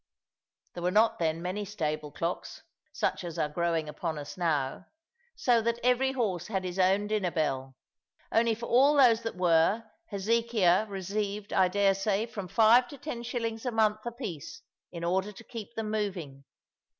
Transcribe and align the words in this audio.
There 0.73 0.81
were 0.81 0.89
not 0.89 1.19
then 1.19 1.43
many 1.43 1.63
stable 1.63 2.09
clocks, 2.11 2.63
such 2.91 3.23
as 3.23 3.37
are 3.37 3.47
growing 3.47 3.87
upon 3.87 4.17
us 4.17 4.35
now, 4.35 4.87
so 5.35 5.61
that 5.61 5.79
every 5.83 6.13
horse 6.13 6.47
has 6.47 6.63
his 6.63 6.79
own 6.79 7.05
dinner 7.05 7.29
bell; 7.29 7.75
only 8.31 8.55
for 8.55 8.65
all 8.65 8.95
those 8.97 9.21
that 9.21 9.35
were, 9.35 9.83
Hezekiah 10.07 10.87
received, 10.87 11.53
I 11.53 11.67
daresay, 11.67 12.25
from 12.25 12.47
five 12.47 12.87
to 12.87 12.97
ten 12.97 13.21
shillings 13.21 13.63
a 13.63 13.69
month 13.71 14.03
apiece 14.03 14.63
in 14.91 15.03
order 15.03 15.31
to 15.31 15.43
keep 15.43 15.75
them 15.75 15.91
moving. 15.91 16.45